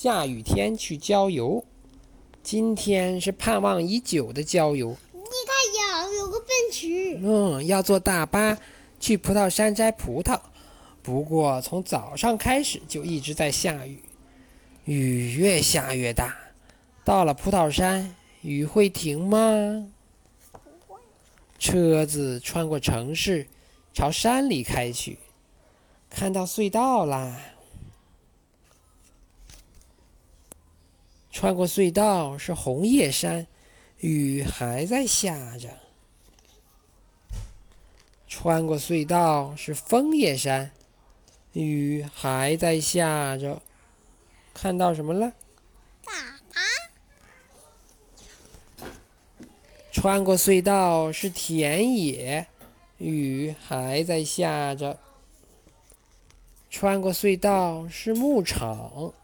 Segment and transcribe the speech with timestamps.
[0.00, 1.64] 下雨天去郊游。
[2.40, 4.96] 今天是盼望已久的郊游。
[5.12, 7.18] 你看，有有个奔驰。
[7.20, 8.56] 嗯，要坐大巴
[9.00, 10.38] 去葡萄山摘葡萄。
[11.02, 14.00] 不过从早上开始就一直在下雨，
[14.84, 16.32] 雨越下越大。
[17.04, 19.88] 到了葡萄山，雨会停吗？
[21.58, 23.48] 车子穿过城市，
[23.92, 25.18] 朝山里开去。
[26.08, 27.36] 看到隧道啦！
[31.38, 33.46] 穿过隧道是红叶山，
[33.98, 35.68] 雨还在下着。
[38.26, 40.72] 穿过隧道是枫叶山，
[41.52, 43.62] 雨还在下着。
[44.52, 45.32] 看到什么了？
[46.04, 46.12] 爸
[46.52, 46.60] 爸。
[49.92, 52.48] 穿过隧道是田野，
[52.96, 54.98] 雨还在下着。
[56.68, 59.14] 穿过隧道是牧场，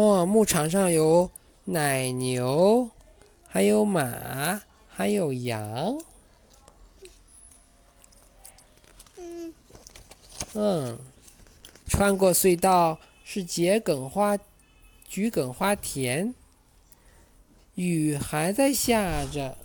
[0.00, 1.28] 哦，牧场上有
[1.64, 2.88] 奶牛，
[3.48, 5.98] 还有马，还有羊。
[9.16, 9.52] 嗯，
[10.54, 10.98] 嗯，
[11.88, 14.38] 穿过隧道是桔梗花、
[15.08, 16.32] 桔梗花田，
[17.74, 19.58] 雨还在下着。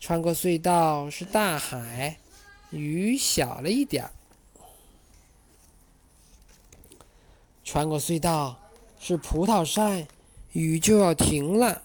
[0.00, 2.16] 穿过隧道是大海。
[2.70, 4.10] 雨小了一点儿，
[7.64, 8.54] 穿过隧道
[9.00, 10.06] 是葡萄山，
[10.52, 11.82] 雨就要停了。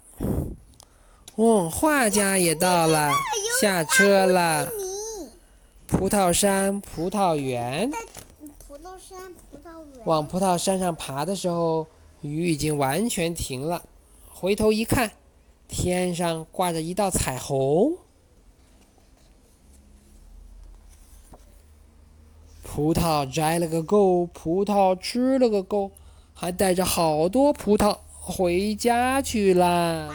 [1.35, 3.11] 哦，画家也到了，
[3.61, 4.67] 下车了。
[5.87, 7.89] 葡萄山葡萄园。
[8.67, 10.01] 葡萄山葡萄园。
[10.03, 11.87] 往葡萄山上爬的时候，
[12.21, 13.81] 雨已经完全停了。
[14.29, 15.11] 回头一看，
[15.69, 17.97] 天上挂着一道彩虹。
[22.79, 25.91] 葡萄摘了个够，葡萄吃了个够，
[26.33, 30.07] 还带着好多葡萄回家去啦。